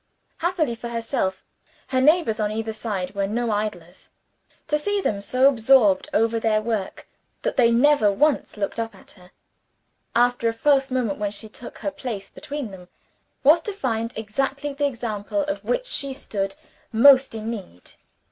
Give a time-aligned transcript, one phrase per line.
[0.37, 1.45] Happily for herself,
[1.89, 4.09] her neighbors on either side were no idlers.
[4.69, 7.07] To see them so absorbed over their work
[7.43, 9.29] that they never once looked at her,
[10.15, 12.87] after the first moment when she took her place between them,
[13.43, 16.55] was to find exactly the example of which she stood
[16.91, 17.91] most in need.